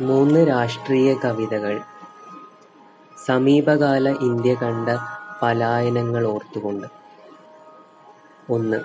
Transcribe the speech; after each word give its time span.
മൂന്ന് 0.00 0.48
രാഷ്ട്രീയ 0.48 1.14
കവിതകൾ 1.14 1.80
സമീപകാല 3.26 4.08
ഇന്ത്യ 4.08 4.54
കണ്ട 4.54 4.88
പലായനങ്ങൾ 5.42 6.24
ഓർത്തുകൊണ്ട് 6.24 6.86
ഒന്ന്. 8.50 8.76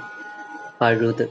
പഴുത്. 0.81 1.29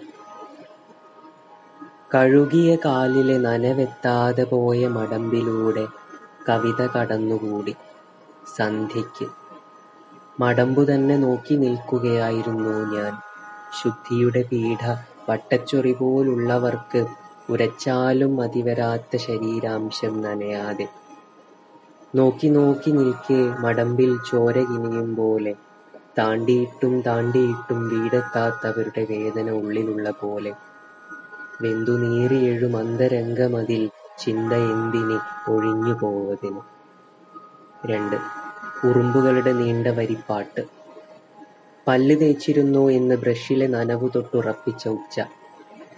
കഴുകിയ 2.15 2.77
കാലിലെ 2.85 3.39
നനവെത്താതെ 3.39 4.45
പോയ 4.45 4.89
മടമ്പിലൂടെ 4.89 5.87
കവിത 6.49 6.87
കടന്നുകൂടി. 6.87 7.77
സന്ധ്യയ്ക്ക്. 8.57 9.27
മടമ്പുതന്നെ 10.41 11.17
നോക്കി 11.17 11.55
നിൽക്കുകയായിരുന്നു 11.55 12.95
ഞാൻ. 12.95 13.19
ശുദ്ധിയുടെ 13.83 14.43
പീഠ 14.43 14.95
വട്ടച്ചൊറിപോലുള്ളവർക്ക് 15.31 17.07
ഉരച്ചാലും 17.51 18.37
മതിവരാത്ത 18.37 19.17
ശരീരാംശം 19.17 20.23
നനയാതെ. 20.23 20.89
നോക്കി 22.15 22.47
നോക്കി 22.47 22.91
നിൽക്കെ 22.91 23.61
മടമ്പിൽ 23.61 24.19
ചോര 24.31 24.63
കിനിയുംപോലെ. 24.63 25.55
താണ്ടിയിട്ടും 26.19 27.01
താണ്ടിയിട്ടും 27.01 27.89
വീടെത്താത്തവരുടെ 27.89 29.07
വേദന 29.11 29.51
ഉള്ളിലുള്ള 29.51 30.11
പോലെ. 30.11 30.53
വെന്തുനീറിയെഴുമന്തരംഗമതിൽ 31.63 33.91
ചിന്ത 34.19 34.53
ഒഴിഞ്ഞു 35.49 35.95
പോവതിന്. 35.95 36.61
രണ്ട്. 37.87 38.17
ഉറുമ്പുകളുടെ 38.85 39.53
നീണ്ട 39.53 39.87
വരിപ്പാട്ട്. 39.87 40.61
പല്ല് 41.89 42.21
തേച്ചിരുന്നു 42.21 42.91
എന്ന് 42.91 43.15
ബ്രഷിലെ 43.15 43.67
നനവു 43.67 44.09
തൊട്ടുറപ്പിച്ച 44.09 44.89
ഉച്ച. 44.89 45.21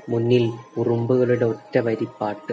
മുന്നിൽ 0.09 0.53
ഉറുമ്പുകളുടെ 0.77 1.45
ഒറ്റ 1.45 1.79
വരിപ്പാട്ട്. 1.79 2.53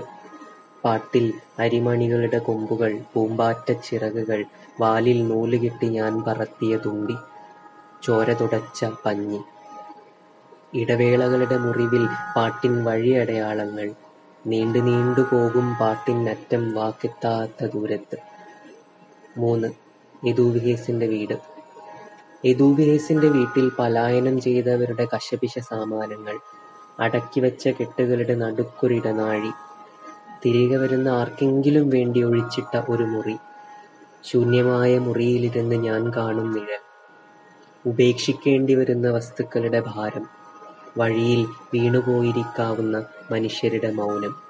പാട്ടിൽ 0.84 1.34
അരിമണികളുടെ 1.60 2.38
കൊമ്പുകൾ, 2.38 3.00
പൂമ്പാറ്റ 3.14 3.72
ചിറകുകൾ 3.72 4.46
വാലിൽ 4.82 5.28
നൂലുകെട്ടി 5.28 5.86
ഞാൻ 5.86 6.24
പറത്തിയ 6.24 6.78
തുമ്പി. 6.78 7.16
ചോര 8.04 8.34
തുടച്ച 8.34 8.86
പഞ്ഞി. 9.06 9.40
ഇടവേളകളുടെ 10.74 11.58
മുറിവിൽ 11.58 12.08
പാട്ടിൻ 12.36 12.84
വഴിയടയാളങ്ങൾ. 12.84 13.92
നീണ്ടു 14.48 14.80
നീണ്ടു 14.80 15.22
പോകും 15.22 15.76
പാട്ടിൻ 15.82 16.30
അറ്റം 16.30 16.74
വാക്കെത്താത്ത 16.74 17.66
ദൂരത്ത്. 17.66 18.18
മൂന്ന്. 19.38 19.68
എദൂവിയേസിന്റെ 20.28 21.08
വീട്. 21.08 21.34
എദൂവിയേസിന്റെ 22.46 23.28
വീട്ടിൽ 23.28 23.72
പലായനം 23.80 24.42
ചെയ്തവരുടെ 24.42 25.08
കശപിശ 25.16 25.60
സാമാനങ്ങൾ. 25.60 26.40
അടക്കിവച്ച 27.00 27.68
കെട്ടുകളുടെ 27.68 28.36
നടുക്കൊരിടനാഴി. 28.36 29.52
തിരികെ 30.46 30.78
വരുന്ന 30.78 31.08
ആർക്കെങ്കിലും 31.08 31.90
വേണ്ടി 31.90 32.22
ഒഴിച്ചിട്ട 32.22 32.82
ഒരു 32.90 33.04
മുറി. 33.04 33.38
ശൂന്യമായ 34.24 34.98
മുറിയിലിരുന്ന് 35.00 35.76
ഞാൻ 35.76 36.14
കാണും 36.16 36.54
നിഴൽ. 36.54 36.80
ഉപേക്ഷിക്കേണ്ടിവരുന്ന 37.86 39.10
വസ്തുക്കളുടെ 39.10 39.84
ഭാരം. 39.88 40.28
വഴിയിൽ 40.98 41.46
വീണുപോയിരിക്കാവുന്ന 41.74 43.06
മനുഷ്യരുടെ 43.32 43.92
മൗനം. 43.92 44.45